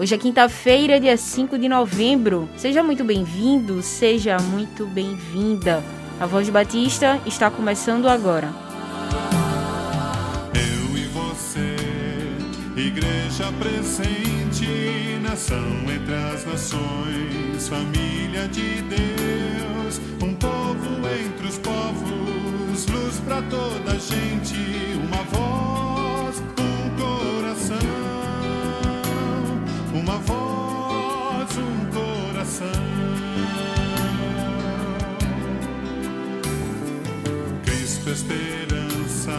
[0.00, 2.48] Hoje é quinta-feira, dia 5 de novembro.
[2.56, 5.84] Seja muito bem-vindo, seja muito bem-vinda.
[6.18, 8.48] A Voz Batista está começando agora.
[10.54, 11.76] Eu e você,
[12.80, 23.20] igreja presente, nação entre as nações, família de Deus, um povo entre os povos, luz
[23.26, 24.56] para toda gente,
[24.96, 25.89] uma voz,
[30.20, 32.66] voz, um coração.
[37.64, 39.38] Cristo, esperança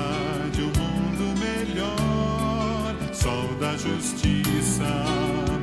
[0.53, 4.85] de um mundo melhor, sol da justiça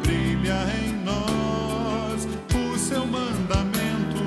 [0.02, 2.28] brilha em nós.
[2.55, 4.22] O seu mandamento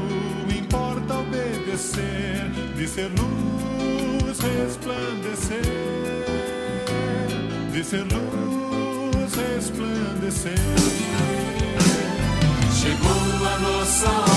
[0.56, 5.62] importa obedecer, de ser luz resplandecer,
[7.72, 8.21] de ser luz
[14.04, 14.31] a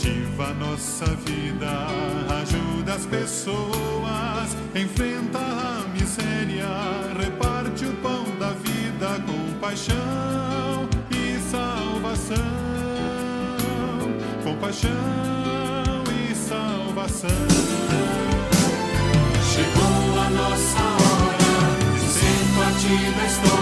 [0.00, 1.86] motiva nossa vida,
[2.40, 6.66] ajuda as pessoas, enfrenta a miséria,
[7.18, 12.36] reparte o pão da vida com paixão e salvação.
[14.42, 14.90] Com paixão
[16.30, 17.28] e salvação.
[19.52, 21.52] Chegou a nossa hora
[22.08, 23.59] ser parte da história,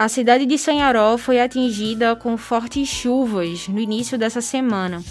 [0.00, 5.04] A cidade de Sanharó foi atingida com fortes chuvas no início dessa semana.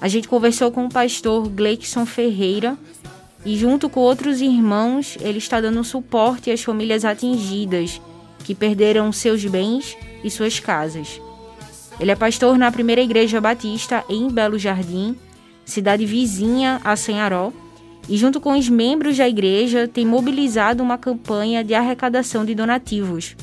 [0.00, 2.76] A gente conversou com o pastor Gleikson Ferreira
[3.44, 8.02] e, junto com outros irmãos, ele está dando suporte às famílias atingidas
[8.42, 11.20] que perderam seus bens e suas casas.
[12.00, 15.14] Ele é pastor na primeira igreja batista em Belo Jardim,
[15.64, 17.52] cidade vizinha a Sanharó,
[18.08, 23.36] e, junto com os membros da igreja, tem mobilizado uma campanha de arrecadação de donativos.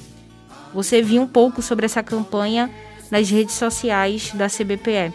[0.74, 2.70] Você viu um pouco sobre essa campanha
[3.12, 5.14] nas redes sociais da CBPE.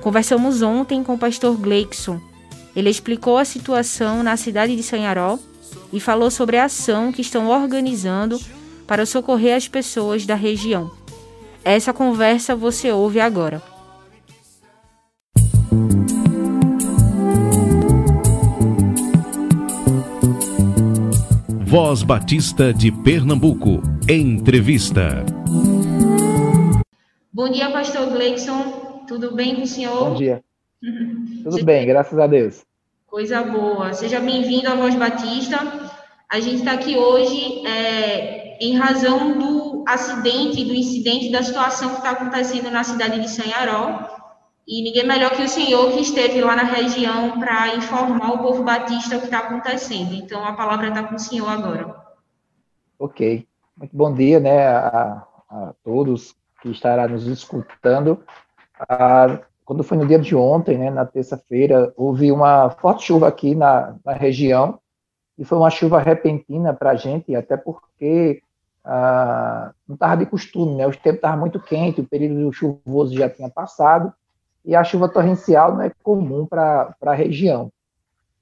[0.00, 2.20] Conversamos ontem com o pastor Gleikson.
[2.74, 5.38] Ele explicou a situação na cidade de Sanharó
[5.92, 8.40] e falou sobre a ação que estão organizando
[8.86, 10.90] para socorrer as pessoas da região.
[11.64, 13.62] Essa conversa você ouve agora.
[21.64, 23.91] Voz Batista de Pernambuco.
[24.08, 25.24] Entrevista.
[27.32, 29.04] Bom dia, pastor Gleikson.
[29.06, 30.10] Tudo bem com o senhor?
[30.10, 30.42] Bom dia.
[31.44, 32.64] Tudo bem, graças a Deus.
[33.06, 33.92] Coisa boa.
[33.92, 35.56] Seja bem-vindo à Voz Batista.
[36.28, 41.98] A gente está aqui hoje é, em razão do acidente, do incidente, da situação que
[41.98, 44.08] está acontecendo na cidade de Sanharó.
[44.66, 48.64] E ninguém melhor que o senhor que esteve lá na região para informar o povo
[48.64, 50.12] batista o que está acontecendo.
[50.12, 51.94] Então, a palavra está com o senhor agora.
[52.98, 53.46] Ok.
[53.76, 58.22] Muito bom dia, né, a, a todos que estará nos escutando.
[59.64, 63.96] Quando foi no dia de ontem, né, na terça-feira, houve uma forte chuva aqui na,
[64.04, 64.78] na região,
[65.38, 68.42] e foi uma chuva repentina para a gente, até porque
[68.84, 70.86] ah, não estava de costume, né?
[70.86, 74.12] O tempo estava muito quente, o período chuvoso já tinha passado,
[74.64, 77.72] e a chuva torrencial não é comum para a região.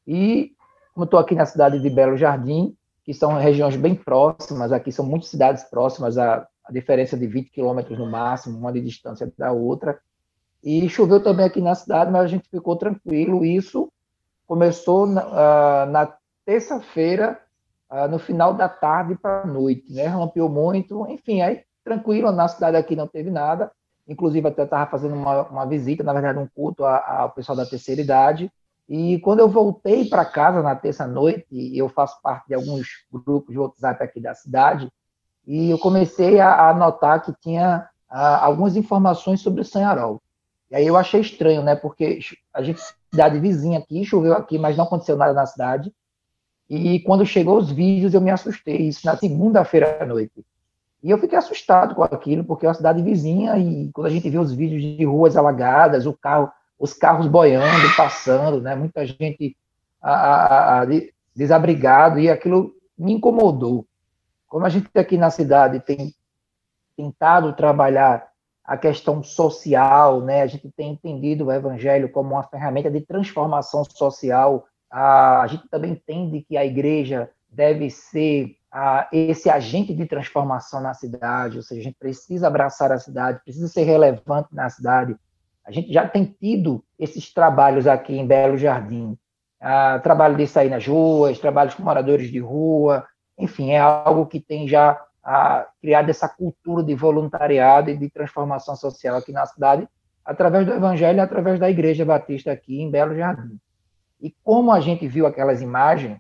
[0.07, 0.53] E,
[0.93, 2.77] como estou aqui na cidade de Belo Jardim,
[3.11, 7.51] que são regiões bem próximas, aqui são muitas cidades próximas, a, a diferença de 20
[7.51, 9.99] quilômetros no máximo, uma de distância da outra,
[10.63, 13.93] e choveu também aqui na cidade, mas a gente ficou tranquilo, isso
[14.47, 16.15] começou na, na
[16.45, 17.37] terça-feira,
[18.09, 20.07] no final da tarde para a noite, né?
[20.07, 23.73] Rompiu muito, enfim, aí tranquilo, na cidade aqui não teve nada,
[24.07, 28.01] inclusive até estava fazendo uma, uma, visita, na verdade um culto ao pessoal da terceira
[28.01, 28.53] idade,
[28.91, 31.47] e quando eu voltei para casa na terça-noite,
[31.79, 34.91] eu faço parte de alguns grupos de WhatsApp aqui da cidade,
[35.47, 40.21] e eu comecei a, a notar que tinha a, algumas informações sobre o Sanharol.
[40.73, 41.77] E aí eu achei estranho, né?
[41.77, 42.19] Porque
[42.53, 42.81] a gente,
[43.13, 45.95] cidade vizinha aqui, choveu aqui, mas não aconteceu nada na cidade.
[46.69, 50.45] E quando chegou os vídeos, eu me assustei, isso na segunda-feira à noite.
[51.01, 54.29] E eu fiquei assustado com aquilo, porque é uma cidade vizinha, e quando a gente
[54.29, 56.51] vê os vídeos de ruas alagadas, o carro
[56.81, 58.75] os carros boiando, passando, né?
[58.75, 59.55] muita gente
[60.01, 60.87] a, a, a,
[61.37, 63.87] desabrigado, e aquilo me incomodou.
[64.49, 66.15] Como a gente aqui na cidade tem
[66.97, 68.31] tentado trabalhar
[68.65, 70.41] a questão social, né?
[70.41, 75.93] a gente tem entendido o evangelho como uma ferramenta de transformação social, a, gente também
[75.93, 78.57] entende que a igreja deve ser
[79.13, 83.69] esse agente de transformação na cidade, ou seja, a gente precisa abraçar a cidade, precisa
[83.69, 85.17] ser relevante na cidade,
[85.65, 89.17] a gente já tem tido esses trabalhos aqui em Belo Jardim,
[89.61, 93.07] ah, trabalho de sair nas ruas, trabalhos com moradores de rua,
[93.39, 98.75] enfim, é algo que tem já ah, criado essa cultura de voluntariado e de transformação
[98.75, 99.89] social aqui na cidade,
[100.25, 103.59] através do Evangelho e através da Igreja Batista aqui em Belo Jardim.
[104.21, 106.19] E como a gente viu aquelas imagens,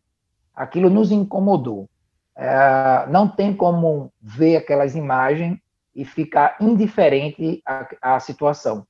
[0.54, 1.88] aquilo nos incomodou.
[2.36, 5.58] É, não tem como ver aquelas imagens
[5.94, 8.86] e ficar indiferente à, à situação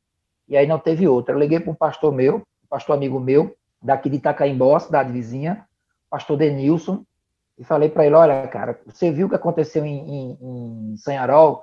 [0.50, 1.34] e aí não teve outra.
[1.34, 5.64] Eu liguei para um pastor meu, um pastor amigo meu, daqui de Itacaimbó, cidade vizinha,
[6.10, 7.04] pastor Denilson,
[7.56, 10.38] e falei para ele, olha, cara, você viu o que aconteceu em, em,
[10.92, 11.62] em Sanharol?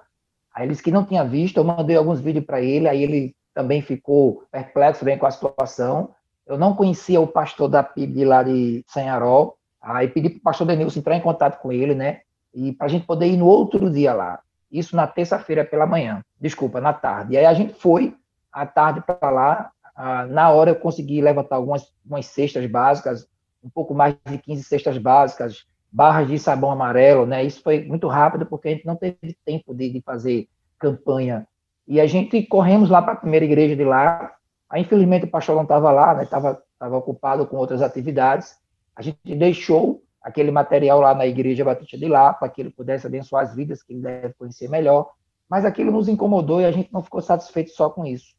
[0.55, 3.35] Aí ele disse que não tinha visto, eu mandei alguns vídeos para ele, aí ele
[3.53, 6.11] também ficou perplexo bem com a situação.
[6.45, 10.43] Eu não conhecia o pastor da PIB de lá de Sanharol, aí pedi para o
[10.43, 12.21] pastor Denilson entrar em contato com ele, né,
[12.53, 14.39] e para a gente poder ir no outro dia lá.
[14.71, 17.33] Isso na terça-feira pela manhã, desculpa, na tarde.
[17.33, 18.15] E aí a gente foi,
[18.61, 19.71] à tarde para lá.
[19.95, 23.27] Ah, na hora eu consegui levantar algumas, algumas cestas básicas,
[23.63, 27.43] um pouco mais de 15 cestas básicas, barras de sabão amarelo, né?
[27.43, 31.47] Isso foi muito rápido porque a gente não teve tempo de, de fazer campanha.
[31.87, 34.33] E a gente corremos lá para a primeira igreja de lá.
[34.69, 36.23] Aí, infelizmente, o pastor não estava lá, né?
[36.23, 38.55] Estava tava ocupado com outras atividades.
[38.95, 43.07] A gente deixou aquele material lá na igreja Batista de lá, para que ele pudesse
[43.07, 45.11] abençoar as vidas que ele deve conhecer melhor.
[45.49, 48.35] Mas aquilo nos incomodou e a gente não ficou satisfeito só com isso.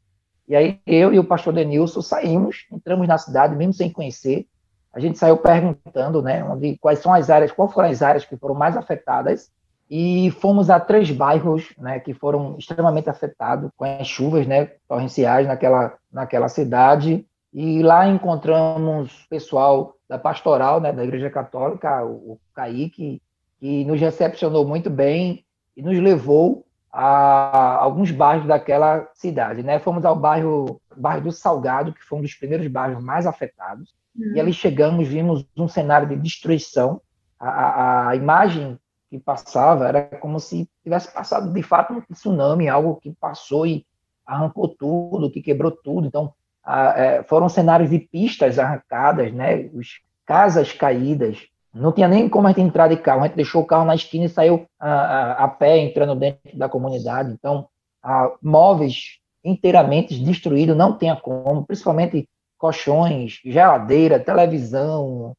[0.48, 4.46] E aí eu e o pastor Denilson saímos, entramos na cidade, mesmo sem conhecer.
[4.92, 8.36] A gente saiu perguntando, né, onde, quais são as áreas, quais foram as áreas que
[8.36, 9.50] foram mais afetadas.
[9.90, 15.46] E fomos a três bairros, né, que foram extremamente afetados com as chuvas, né, torrenciais
[15.46, 17.26] naquela, naquela cidade.
[17.52, 23.20] E lá encontramos pessoal da pastoral, né, da Igreja Católica, o, o Kaique,
[23.60, 25.44] que nos recepcionou muito bem
[25.76, 29.78] e nos levou a alguns bairros daquela cidade, né?
[29.78, 34.34] Fomos ao bairro, bairro do Salgado, que foi um dos primeiros bairros mais afetados, uhum.
[34.34, 37.00] e ali chegamos, vimos um cenário de destruição.
[37.38, 38.78] A, a, a, imagem
[39.10, 43.86] que passava era como se tivesse passado de fato um tsunami, algo que passou e
[44.26, 46.06] arrancou tudo, que quebrou tudo.
[46.06, 46.32] Então,
[46.64, 49.70] a, é, foram cenários de pistas arrancadas, né?
[49.72, 51.46] Os casas caídas,
[51.78, 53.94] não tinha nem como a gente entrar de carro, a gente deixou o carro na
[53.94, 57.32] esquina e saiu a, a, a pé, entrando dentro da comunidade.
[57.32, 57.68] Então,
[58.02, 65.32] a, móveis inteiramente destruídos, não tinha como, principalmente colchões, geladeira, televisão,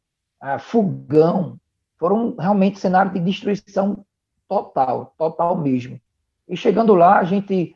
[0.59, 1.57] fogão,
[1.97, 4.05] foram realmente cenários de destruição
[4.47, 5.99] total, total mesmo.
[6.47, 7.75] E chegando lá, a gente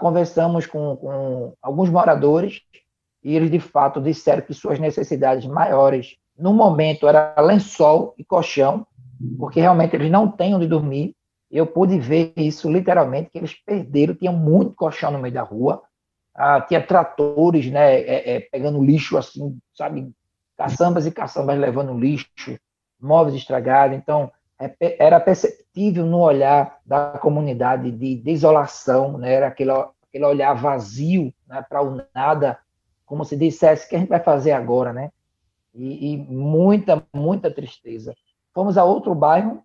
[0.00, 2.60] conversamos com, com alguns moradores
[3.22, 8.86] e eles, de fato, disseram que suas necessidades maiores no momento era lençol e colchão,
[9.38, 11.14] porque realmente eles não têm onde dormir.
[11.50, 15.82] Eu pude ver isso literalmente, que eles perderam, tinha muito colchão no meio da rua,
[16.34, 20.10] ah, tinha tratores, né, é, é, pegando lixo assim, sabe,
[20.56, 22.58] caçambas e caçambas levando lixo,
[23.00, 29.70] móveis estragados, então é, era perceptível no olhar da comunidade de desolação, né, era aquele,
[29.70, 32.58] aquele olhar vazio né, para o nada,
[33.06, 35.12] como se dissesse, o que a gente vai fazer agora, né?
[35.74, 38.14] E, e muita, muita tristeza.
[38.52, 39.62] Fomos a outro bairro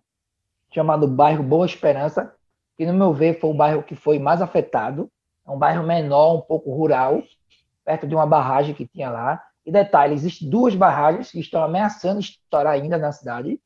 [0.72, 2.34] chamado bairro Boa Esperança,
[2.76, 5.10] que no meu ver foi o bairro que foi mais afetado,
[5.46, 7.22] é um bairro menor, um pouco rural,
[7.84, 9.42] perto de uma barragem que tinha lá.
[9.66, 13.60] E detalhe, existem duas barragens que estão ameaçando estourar ainda na cidade,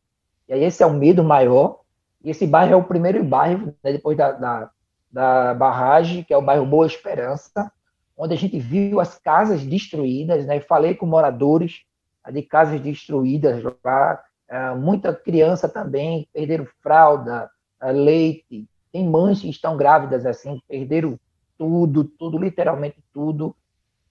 [0.48, 1.80] e aí esse é o medo maior,
[2.22, 4.70] e esse bairro é o primeiro bairro, né, depois da, da,
[5.12, 7.70] da barragem, que é o bairro Boa Esperança,
[8.16, 10.60] onde a gente viu as casas destruídas, né?
[10.60, 11.82] Falei com moradores
[12.30, 17.50] de casas destruídas lá, é, muita criança também perderam fralda,
[17.80, 21.18] é, leite, tem mães que estão grávidas assim, perderam
[21.58, 23.56] tudo, tudo, literalmente tudo.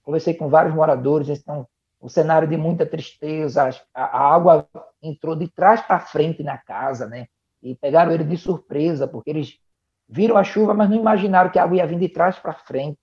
[0.02, 1.66] Conversei com vários moradores, estão
[2.02, 4.68] um cenário de muita tristeza, a, a água
[5.02, 7.28] entrou de trás para frente na casa, né?
[7.62, 9.58] E pegaram ele de surpresa, porque eles
[10.06, 12.98] viram a chuva, mas não imaginaram que a água ia vir de trás para frente.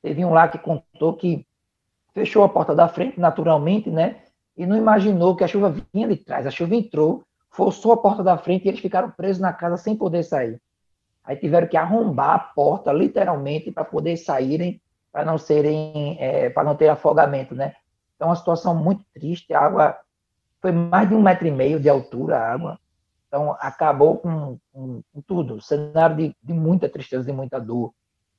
[0.00, 1.46] Teve um lá que contou que
[2.14, 4.23] fechou a porta da frente naturalmente, né?
[4.56, 6.46] E não imaginou que a chuva vinha de trás.
[6.46, 9.96] A chuva entrou, forçou a porta da frente e eles ficaram presos na casa sem
[9.96, 10.60] poder sair.
[11.24, 14.80] Aí tiveram que arrombar a porta, literalmente, para poder saírem,
[15.10, 17.74] para não serem, é, para não ter afogamento, né?
[18.14, 19.52] Então, uma situação muito triste.
[19.54, 19.98] A água
[20.60, 22.78] foi mais de um metro e meio de altura, a água.
[23.26, 25.60] Então, acabou com, com, com tudo.
[25.60, 27.92] Cenário de, de muita tristeza, de muita dor.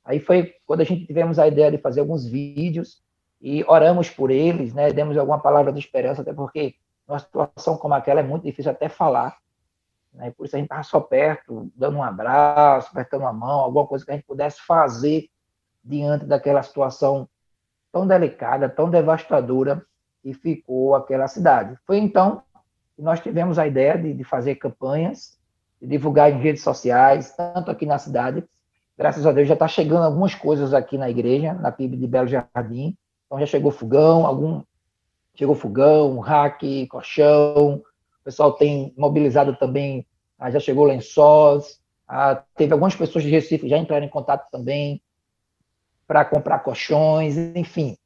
[0.04, 3.02] Aí foi quando a gente tivemos a ideia de fazer alguns vídeos
[3.46, 4.92] e oramos por eles, né?
[4.92, 6.74] Demos alguma palavra de esperança, até porque
[7.08, 9.38] numa situação como aquela é muito difícil até falar,
[10.12, 10.32] né?
[10.32, 14.04] Por isso a gente estava só perto, dando um abraço, apertando a mão, alguma coisa
[14.04, 15.30] que a gente pudesse fazer
[15.84, 17.30] diante daquela situação
[17.92, 19.86] tão delicada, tão devastadora
[20.24, 21.78] que ficou aquela cidade.
[21.86, 22.42] Foi então
[22.96, 25.40] que nós tivemos a ideia de, de fazer campanhas,
[25.80, 28.44] de divulgar em redes sociais, tanto aqui na cidade
[28.98, 32.30] Graças a Deus já está chegando algumas coisas aqui na igreja, na PIB de Belo
[32.30, 32.98] Jardim.
[33.26, 34.62] Então já chegou fogão, algum
[35.36, 37.76] chegou fogão, rack, colchão.
[38.22, 40.06] O pessoal tem mobilizado também,
[40.40, 41.80] ah, já chegou lençóis.
[42.08, 45.02] Ah, teve algumas pessoas de Recife já entraram em contato também
[46.08, 47.98] para comprar colchões, enfim.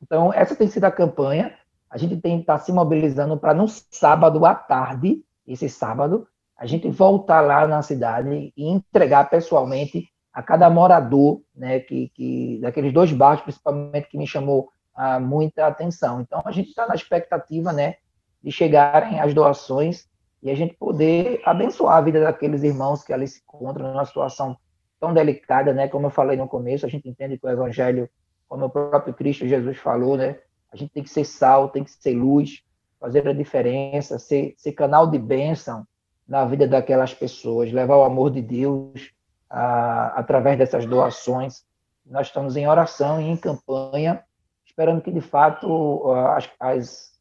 [0.00, 1.56] Então essa tem sido a campanha.
[1.90, 6.26] A gente tem estar tá se mobilizando para no sábado à tarde, esse sábado,
[6.56, 12.58] a gente voltar lá na cidade e entregar pessoalmente a cada morador, né, que, que
[12.60, 16.20] daqueles dois bairros, principalmente, que me chamou ah, muita atenção.
[16.20, 17.96] Então, a gente está na expectativa, né,
[18.42, 20.08] de chegarem as doações
[20.42, 24.56] e a gente poder abençoar a vida daqueles irmãos que ali se encontram numa situação
[24.98, 28.08] tão delicada, né, como eu falei no começo, a gente entende que o evangelho,
[28.48, 30.38] como o próprio Cristo Jesus falou, né,
[30.72, 32.62] a gente tem que ser sal, tem que ser luz,
[32.98, 35.86] fazer a diferença, ser, ser canal de bênção
[36.26, 39.12] na vida daquelas pessoas, levar o amor de Deus
[39.52, 41.64] através dessas doações.
[42.06, 44.24] Nós estamos em oração e em campanha,
[44.64, 47.12] esperando que, de fato, as, as,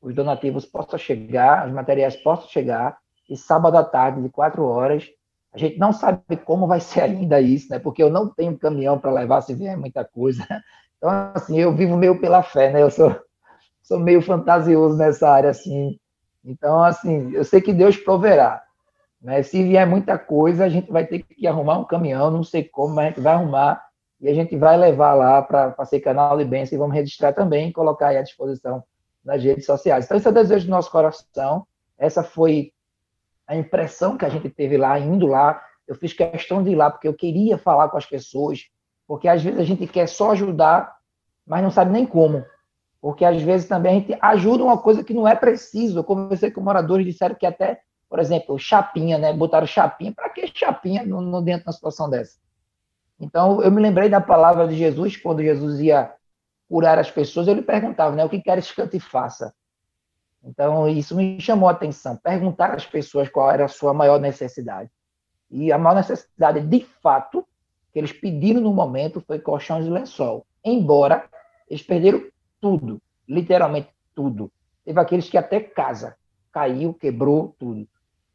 [0.00, 5.08] os donativos possam chegar, os materiais possam chegar, e sábado à tarde, de quatro horas,
[5.52, 7.78] a gente não sabe como vai ser ainda isso, né?
[7.78, 10.46] Porque eu não tenho caminhão para levar se vier muita coisa.
[10.98, 12.82] Então, assim, eu vivo meio pela fé, né?
[12.82, 13.14] Eu sou,
[13.80, 15.96] sou meio fantasioso nessa área, assim.
[16.44, 18.60] Então, assim, eu sei que Deus proverá.
[19.20, 19.42] Né?
[19.42, 22.94] Se vier muita coisa, a gente vai ter que arrumar um caminhão, não sei como,
[22.94, 23.82] mas a gente vai arrumar
[24.20, 27.68] e a gente vai levar lá para ser canal de bênção e vamos registrar também
[27.68, 28.82] e colocar aí à disposição
[29.24, 30.04] nas redes sociais.
[30.04, 31.66] Então, esse é o desejo do nosso coração.
[31.96, 32.72] Essa foi
[33.46, 35.62] a impressão que a gente teve lá, indo lá.
[35.86, 38.66] Eu fiz questão de ir lá porque eu queria falar com as pessoas,
[39.06, 40.94] porque às vezes a gente quer só ajudar,
[41.46, 42.44] mas não sabe nem como.
[43.00, 46.00] Porque às vezes também a gente ajuda uma coisa que não é preciso.
[46.00, 49.32] Eu conversei com moradores, disseram que até por exemplo, chapinha, né?
[49.32, 50.12] Botaram chapinha.
[50.12, 52.38] Para que chapinha no, no, dentro de uma situação dessa?
[53.20, 56.12] Então, eu me lembrei da palavra de Jesus, quando Jesus ia
[56.68, 58.24] curar as pessoas, eu lhe perguntava, né?
[58.24, 59.52] O que queres que eu te faça?
[60.42, 62.16] Então, isso me chamou a atenção.
[62.16, 64.90] Perguntar às pessoas qual era a sua maior necessidade.
[65.50, 67.46] E a maior necessidade, de fato,
[67.92, 70.46] que eles pediram no momento foi colchões e lençol.
[70.64, 71.28] Embora
[71.68, 72.22] eles perderam
[72.60, 74.50] tudo, literalmente tudo.
[74.84, 76.16] Teve aqueles que até casa
[76.52, 77.86] caiu, quebrou tudo.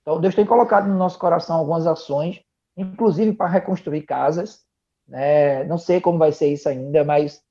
[0.03, 2.41] Então, Deus tem colocado no nosso coração algumas ações,
[2.77, 4.59] inclusive para reconstruir casas.
[5.07, 5.63] Né?
[5.63, 7.41] Não sei como vai ser isso ainda, mas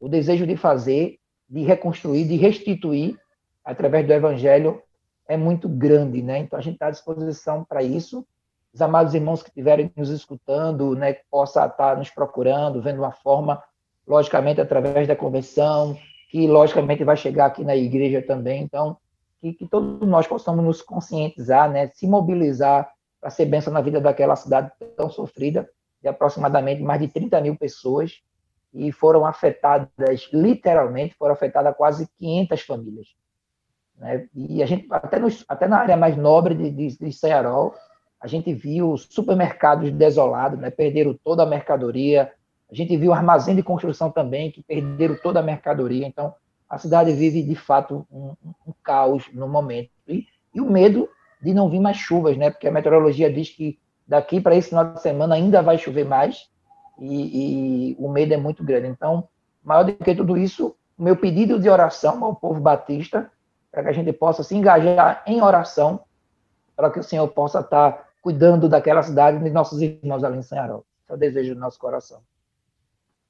[0.00, 1.18] o desejo de fazer,
[1.48, 3.16] de reconstruir, de restituir
[3.64, 4.82] através do Evangelho
[5.28, 6.38] é muito grande, né?
[6.38, 8.26] Então a gente está à disposição para isso.
[8.74, 13.12] Os amados irmãos que estiverem nos escutando, né, que possa estar nos procurando, vendo uma
[13.12, 13.62] forma,
[14.06, 15.96] logicamente através da convenção,
[16.30, 18.62] que logicamente vai chegar aqui na igreja também.
[18.62, 18.96] Então
[19.42, 22.88] que, que todos nós possamos nos conscientizar, né, se mobilizar
[23.20, 25.68] para ser bênção na vida daquela cidade tão sofrida,
[26.00, 28.22] de aproximadamente mais de 30 mil pessoas,
[28.72, 29.88] e foram afetadas,
[30.32, 33.08] literalmente, foram afetadas quase 500 famílias.
[33.98, 34.28] Né?
[34.32, 37.74] E a gente, até, nos, até na área mais nobre de, de, de Cearol,
[38.20, 42.32] a gente viu supermercados desolados, né, perderam toda a mercadoria,
[42.70, 46.06] a gente viu armazém de construção também, que perderam toda a mercadoria.
[46.06, 46.32] Então,
[46.72, 48.34] a cidade vive, de fato, um,
[48.66, 49.90] um caos no momento.
[50.08, 51.06] E, e, o medo
[51.42, 52.50] de não vir mais chuvas, né?
[52.50, 56.48] Porque a meteorologia diz que daqui para esse final de semana ainda vai chover mais
[56.98, 58.86] e, e o medo é muito grande.
[58.86, 59.28] Então,
[59.62, 63.30] maior do que tudo isso, o meu pedido de oração ao povo batista,
[63.70, 66.00] para que a gente possa se engajar em oração,
[66.74, 70.42] para que o Senhor possa estar cuidando daquela cidade e de nossos irmãos ali em
[70.42, 70.86] Senharol.
[71.06, 72.22] É o desejo do nosso coração.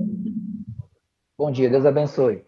[1.39, 2.43] Bom dia, Deus abençoe.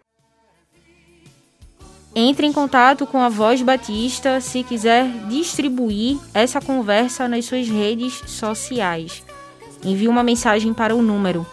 [2.16, 8.22] Entre em contato com a Voz Batista se quiser distribuir essa conversa nas suas redes
[8.26, 9.24] sociais.
[9.84, 11.44] Envie uma mensagem para o número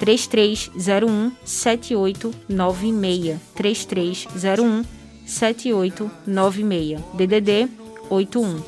[0.00, 4.84] 3301 7896 3301
[5.24, 7.68] 7896 DDD
[8.10, 8.60] 81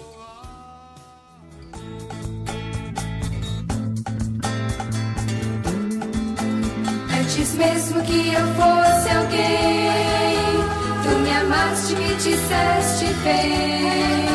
[7.19, 10.39] Antes mesmo que eu fosse alguém
[11.40, 14.27] amaste, me disseste vem,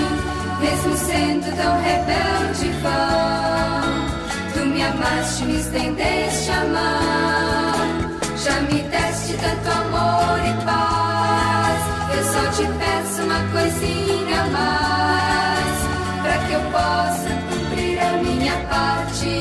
[0.60, 4.54] mesmo sendo tão rebelde vão.
[4.54, 11.82] Tu me amaste, me estendeste a mão, já me deste tanto amor e paz.
[12.16, 15.78] Eu só te peço uma coisinha mais,
[16.22, 19.34] para que eu possa cumprir a minha parte.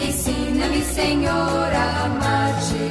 [0.00, 2.81] Ensina-me, Senhor, a amar-te.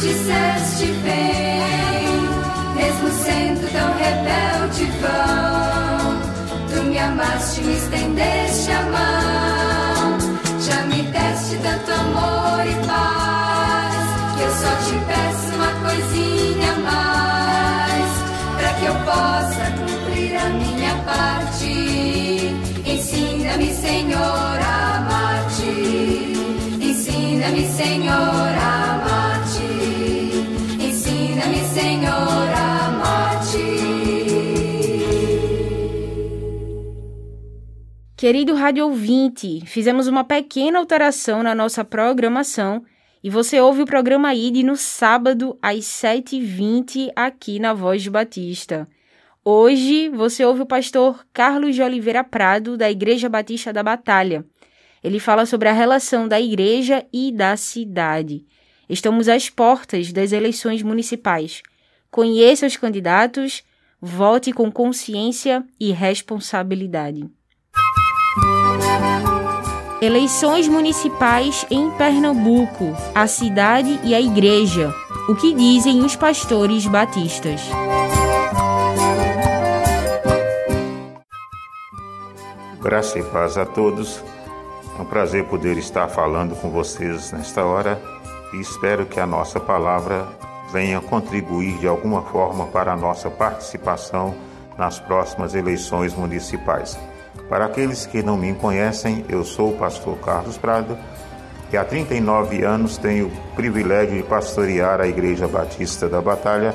[0.00, 2.08] Disseste vem,
[2.76, 6.20] mesmo sendo tão rebelde vão,
[6.68, 10.18] tu me amaste me estendeste a mão,
[10.60, 13.96] já me deste tanto amor e paz,
[14.36, 18.12] que eu só te peço uma coisinha mais,
[18.56, 21.72] para que eu possa cumprir a minha parte,
[22.86, 24.78] ensina-me Senhor a
[26.80, 28.87] Ensina-me, Senhor, a amar-te.
[38.18, 42.84] Querido rádio ouvinte, fizemos uma pequena alteração na nossa programação
[43.22, 48.88] e você ouve o programa ID no sábado às 7h20 aqui na Voz de Batista.
[49.44, 54.44] Hoje você ouve o pastor Carlos de Oliveira Prado, da Igreja Batista da Batalha.
[55.00, 58.44] Ele fala sobre a relação da igreja e da cidade.
[58.88, 61.62] Estamos às portas das eleições municipais.
[62.10, 63.62] Conheça os candidatos,
[64.02, 67.37] vote com consciência e responsabilidade.
[70.00, 74.94] Eleições municipais em Pernambuco, a cidade e a igreja.
[75.28, 77.60] O que dizem os pastores batistas?
[82.80, 84.22] Graça e paz a todos.
[84.98, 88.00] É um prazer poder estar falando com vocês nesta hora
[88.52, 90.28] e espero que a nossa palavra
[90.72, 94.34] venha contribuir de alguma forma para a nossa participação
[94.78, 96.96] nas próximas eleições municipais.
[97.48, 100.98] Para aqueles que não me conhecem, eu sou o pastor Carlos Prado
[101.72, 106.74] e há 39 anos tenho o privilégio de pastorear a Igreja Batista da Batalha,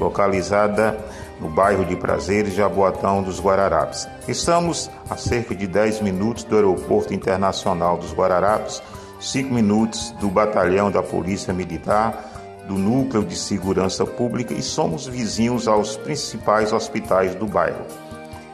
[0.00, 0.96] localizada
[1.40, 4.08] no bairro de Prazeres, Jaboatão dos Guararapes.
[4.28, 8.80] Estamos a cerca de 10 minutos do Aeroporto Internacional dos Guararapes,
[9.20, 12.30] 5 minutos do Batalhão da Polícia Militar,
[12.68, 18.01] do Núcleo de Segurança Pública e somos vizinhos aos principais hospitais do bairro.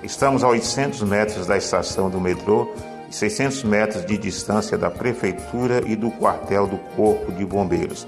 [0.03, 2.73] Estamos a 800 metros da estação do metrô
[3.11, 8.07] e 600 metros de distância da Prefeitura e do quartel do Corpo de Bombeiros.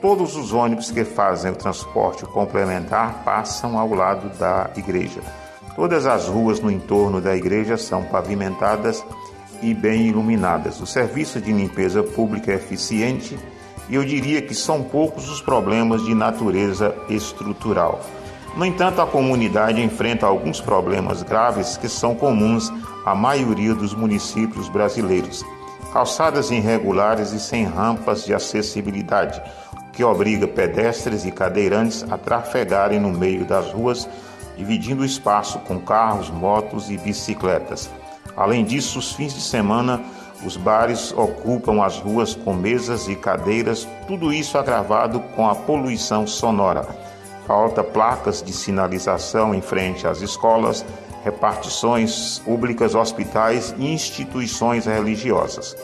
[0.00, 5.20] Todos os ônibus que fazem o transporte complementar passam ao lado da igreja.
[5.76, 9.04] Todas as ruas no entorno da igreja são pavimentadas
[9.60, 10.80] e bem iluminadas.
[10.80, 13.38] O serviço de limpeza pública é eficiente
[13.88, 18.00] e eu diria que são poucos os problemas de natureza estrutural.
[18.58, 22.72] No entanto, a comunidade enfrenta alguns problemas graves que são comuns
[23.06, 25.44] à maioria dos municípios brasileiros.
[25.92, 29.40] Calçadas irregulares e sem rampas de acessibilidade,
[29.92, 34.08] que obriga pedestres e cadeirantes a trafegarem no meio das ruas,
[34.56, 37.88] dividindo o espaço com carros, motos e bicicletas.
[38.36, 40.00] Além disso, os fins de semana
[40.44, 46.26] os bares ocupam as ruas com mesas e cadeiras, tudo isso agravado com a poluição
[46.26, 47.07] sonora.
[47.48, 50.86] Falta placas de sinalização em frente às escolas,
[51.24, 55.76] repartições públicas, hospitais e instituições religiosas.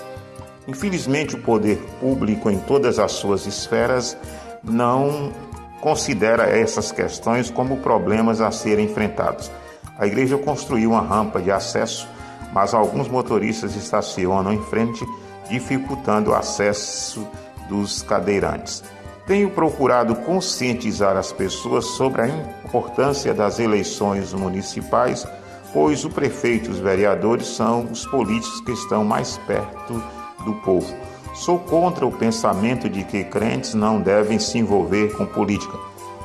[0.68, 4.16] Infelizmente, o poder público, em todas as suas esferas,
[4.62, 5.32] não
[5.80, 9.50] considera essas questões como problemas a serem enfrentados.
[9.98, 12.06] A igreja construiu uma rampa de acesso
[12.54, 15.04] mas alguns motoristas estacionam em frente,
[15.50, 17.26] dificultando o acesso
[17.68, 18.84] dos cadeirantes.
[19.26, 25.26] Tenho procurado conscientizar as pessoas sobre a importância das eleições municipais,
[25.72, 30.02] pois o prefeito e os vereadores são os políticos que estão mais perto
[30.44, 30.94] do povo.
[31.34, 35.76] Sou contra o pensamento de que crentes não devem se envolver com política.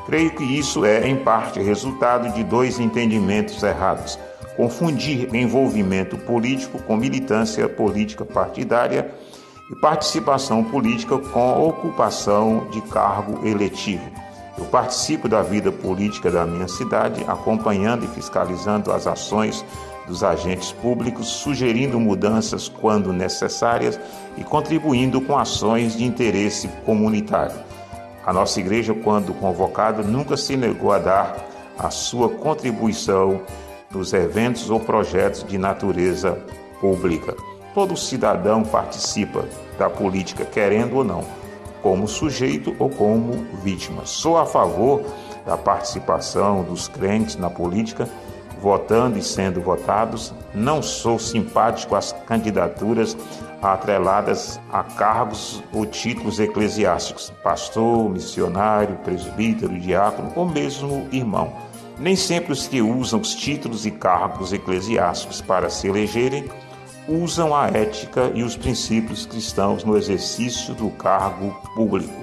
[0.05, 4.19] Creio que isso é, em parte, resultado de dois entendimentos errados
[4.59, 9.09] confundir envolvimento político com militância política partidária
[9.69, 14.03] e participação política com ocupação de cargo eletivo.
[14.57, 19.63] Eu participo da vida política da minha cidade, acompanhando e fiscalizando as ações
[20.05, 23.99] dos agentes públicos, sugerindo mudanças quando necessárias
[24.37, 27.55] e contribuindo com ações de interesse comunitário.
[28.25, 31.37] A nossa igreja, quando convocada, nunca se negou a dar
[31.77, 33.41] a sua contribuição
[33.89, 36.37] nos eventos ou projetos de natureza
[36.81, 37.48] pública.
[37.79, 39.45] Todo cidadão participa
[39.77, 41.23] da política, querendo ou não,
[41.81, 44.05] como sujeito ou como vítima.
[44.05, 45.01] Sou a favor
[45.45, 48.05] da participação dos crentes na política,
[48.61, 50.33] votando e sendo votados.
[50.53, 53.15] Não sou simpático às candidaturas
[53.61, 62.53] atreladas a cargos ou títulos eclesiásticos, pastor, missionário, presbítero, diácono ou mesmo irmão nem sempre
[62.53, 66.49] os que usam os títulos e cargos eclesiásticos para se elegerem
[67.09, 72.13] usam a ética e os princípios cristãos no exercício do cargo público.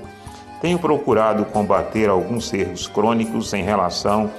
[0.61, 4.31] Tenho procurado combater alguns erros crônicos em relação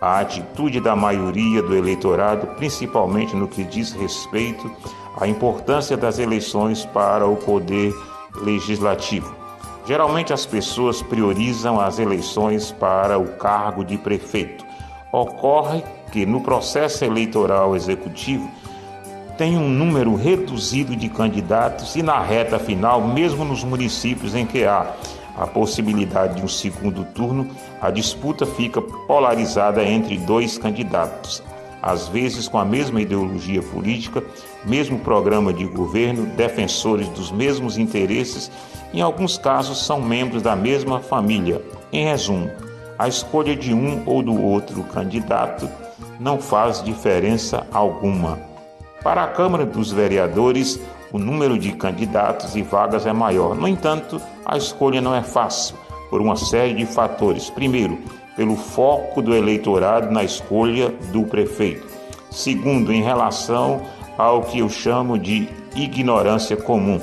[0.00, 4.70] à atitude da maioria do eleitorado, principalmente no que diz respeito
[5.20, 7.92] à importância das eleições para o poder
[8.36, 9.34] legislativo.
[9.86, 14.66] Geralmente as pessoas priorizam as eleições para o cargo de prefeito
[15.16, 18.50] Ocorre que no processo eleitoral executivo
[19.36, 24.64] tem um número reduzido de candidatos e na reta final, mesmo nos municípios em que
[24.64, 24.94] há
[25.36, 27.46] a possibilidade de um segundo turno,
[27.80, 31.42] a disputa fica polarizada entre dois candidatos,
[31.82, 34.24] às vezes com a mesma ideologia política,
[34.64, 38.50] mesmo programa de governo, defensores dos mesmos interesses,
[38.94, 41.60] em alguns casos são membros da mesma família.
[41.92, 42.50] Em resumo,
[42.98, 45.68] a escolha de um ou do outro candidato
[46.18, 48.55] não faz diferença alguma.
[49.02, 50.80] Para a Câmara dos Vereadores,
[51.12, 53.54] o número de candidatos e vagas é maior.
[53.54, 55.76] No entanto, a escolha não é fácil,
[56.10, 57.48] por uma série de fatores.
[57.48, 57.98] Primeiro,
[58.36, 61.86] pelo foco do eleitorado na escolha do prefeito.
[62.30, 63.82] Segundo, em relação
[64.18, 67.00] ao que eu chamo de ignorância comum.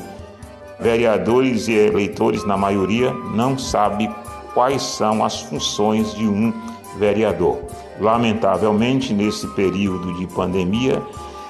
[0.79, 4.13] Vereadores e eleitores, na maioria, não sabem
[4.53, 6.53] quais são as funções de um
[6.97, 7.59] vereador.
[7.99, 11.01] Lamentavelmente, nesse período de pandemia,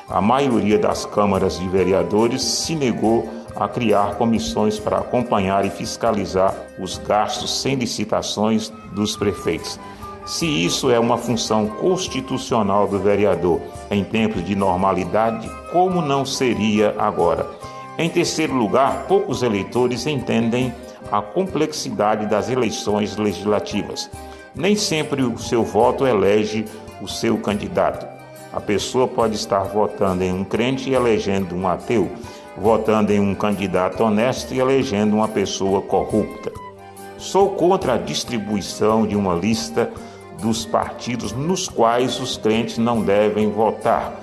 [0.10, 6.56] a maioria das câmaras de vereadores se negou a criar comissões para acompanhar e fiscalizar
[6.80, 9.80] os gastos sem licitações dos prefeitos.
[10.26, 13.60] Se isso é uma função constitucional do vereador
[13.92, 17.46] em tempos de normalidade, como não seria agora?
[17.98, 20.74] Em terceiro lugar, poucos eleitores entendem
[21.12, 24.10] a complexidade das eleições legislativas.
[24.56, 26.66] Nem sempre o seu voto elege
[27.02, 28.13] o seu candidato.
[28.54, 32.12] A pessoa pode estar votando em um crente e elegendo um ateu,
[32.56, 36.52] votando em um candidato honesto e elegendo uma pessoa corrupta.
[37.18, 39.90] Sou contra a distribuição de uma lista
[40.40, 44.14] dos partidos nos quais os crentes não devem votar.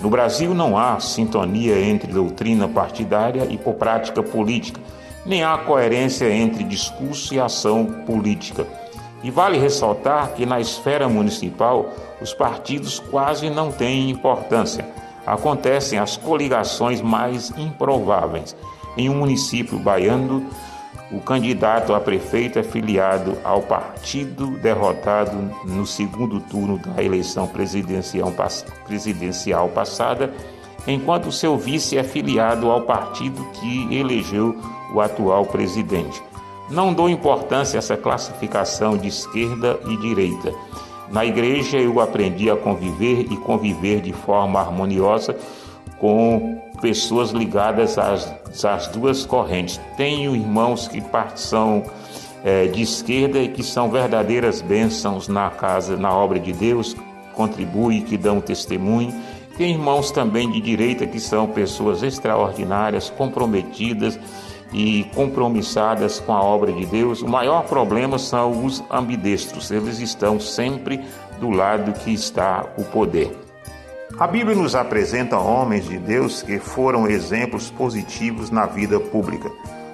[0.00, 4.80] No Brasil não há sintonia entre doutrina partidária e prática política,
[5.26, 8.66] nem há coerência entre discurso e ação política.
[9.24, 14.86] E vale ressaltar que na esfera municipal os partidos quase não têm importância.
[15.26, 18.54] Acontecem as coligações mais improváveis.
[18.98, 20.46] Em um município baiano,
[21.10, 28.30] o candidato a prefeito é filiado ao partido derrotado no segundo turno da eleição presidencial,
[29.70, 30.34] passada,
[30.86, 34.54] enquanto seu vice é filiado ao partido que elegeu
[34.92, 36.22] o atual presidente.
[36.70, 40.52] Não dou importância a essa classificação de esquerda e direita.
[41.10, 45.36] Na igreja eu aprendi a conviver e conviver de forma harmoniosa
[45.98, 48.32] com pessoas ligadas às,
[48.64, 49.80] às duas correntes.
[49.96, 51.02] Tenho irmãos que
[51.34, 51.84] são
[52.42, 56.96] é, de esquerda e que são verdadeiras bênçãos na casa, na obra de Deus,
[57.34, 59.14] contribuem, que dão testemunho.
[59.56, 64.18] Tem irmãos também de direita que são pessoas extraordinárias, comprometidas
[64.74, 69.70] e compromissadas com a obra de Deus, o maior problema são os ambidestros.
[69.70, 71.00] Eles estão sempre
[71.40, 73.30] do lado que está o poder.
[74.18, 79.50] A Bíblia nos apresenta homens de Deus que foram exemplos positivos na vida pública.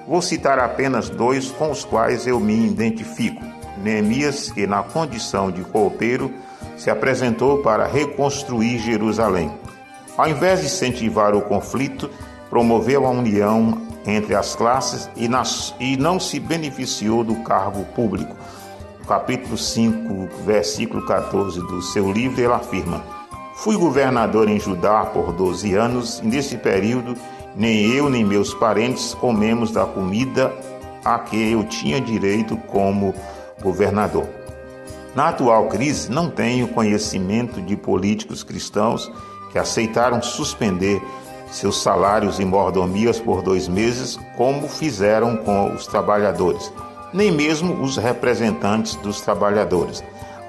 [0.07, 3.41] Vou citar apenas dois com os quais eu me identifico.
[3.83, 6.31] Neemias, que na condição de copeiro
[6.75, 9.51] se apresentou para reconstruir Jerusalém.
[10.17, 12.09] Ao invés de incentivar o conflito,
[12.49, 18.35] promoveu a união entre as classes e, nas, e não se beneficiou do cargo público.
[19.07, 23.03] Capítulo 5, versículo 14 do seu livro, ele afirma:
[23.55, 27.15] Fui governador em Judá por 12 anos, e nesse período
[27.55, 30.53] nem eu nem meus parentes comemos da comida
[31.03, 33.13] a que eu tinha direito como
[33.61, 34.27] governador.
[35.13, 39.11] Na atual crise, não tenho conhecimento de políticos cristãos
[39.51, 41.01] que aceitaram suspender
[41.51, 46.71] seus salários e mordomias por dois meses, como fizeram com os trabalhadores,
[47.13, 50.03] nem mesmo os representantes dos trabalhadores.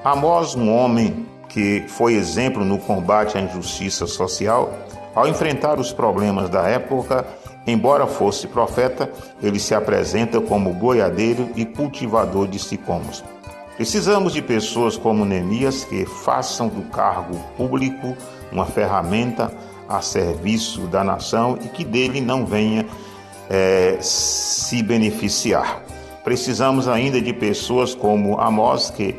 [0.04, 4.72] Amós, um homem que foi exemplo no combate à injustiça social,
[5.14, 7.26] ao enfrentar os problemas da época,
[7.66, 9.10] embora fosse profeta,
[9.42, 13.22] ele se apresenta como boiadeiro e cultivador de sicômoros.
[13.76, 18.16] Precisamos de pessoas como Neemias que façam do cargo público
[18.50, 19.52] uma ferramenta
[19.92, 22.86] a serviço da nação e que dele não venha
[23.50, 25.82] é, se beneficiar.
[26.24, 29.14] Precisamos ainda de pessoas como Amós, que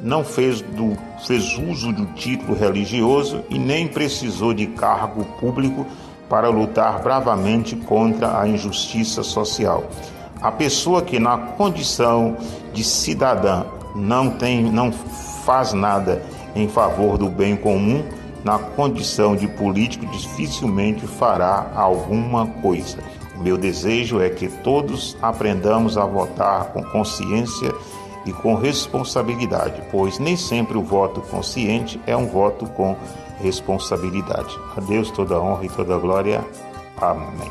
[0.00, 5.86] não fez, do, fez uso do título religioso e nem precisou de cargo público
[6.28, 9.88] para lutar bravamente contra a injustiça social.
[10.42, 12.36] A pessoa que na condição
[12.72, 14.92] de cidadã não tem, não
[15.44, 16.22] faz nada
[16.54, 18.04] em favor do bem comum,
[18.46, 22.98] na condição de político, dificilmente fará alguma coisa.
[23.36, 27.74] O meu desejo é que todos aprendamos a votar com consciência
[28.24, 32.96] e com responsabilidade, pois nem sempre o voto consciente é um voto com
[33.40, 34.56] responsabilidade.
[34.76, 36.40] A Deus toda honra e toda glória.
[37.00, 37.50] Amém.